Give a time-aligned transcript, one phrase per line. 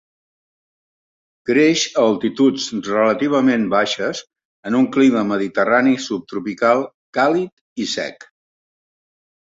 [1.49, 4.23] Creix a altituds relativament baixes
[4.71, 6.83] en un clima mediterrani subtropical
[7.19, 8.27] càlid i sec.